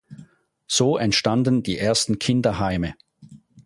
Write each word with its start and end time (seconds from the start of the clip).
So 0.65 0.97
entstanden 0.97 1.61
die 1.61 1.77
ersten 1.77 2.17
Kinderheime. 2.17 2.95